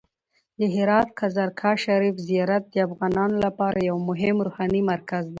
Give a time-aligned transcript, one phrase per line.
[0.59, 5.29] د هرات د کازرګاه شریف زیارت د افغانانو لپاره یو مهم روحاني مرکز دی.